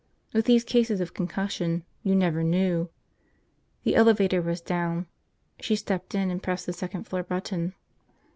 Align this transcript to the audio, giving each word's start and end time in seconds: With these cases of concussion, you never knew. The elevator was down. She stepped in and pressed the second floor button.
With 0.33 0.45
these 0.45 0.63
cases 0.63 0.99
of 0.99 1.13
concussion, 1.13 1.83
you 2.01 2.15
never 2.15 2.41
knew. 2.43 2.89
The 3.83 3.95
elevator 3.95 4.41
was 4.41 4.59
down. 4.59 5.05
She 5.59 5.75
stepped 5.75 6.15
in 6.15 6.31
and 6.31 6.41
pressed 6.41 6.65
the 6.65 6.73
second 6.73 7.03
floor 7.03 7.21
button. 7.21 7.75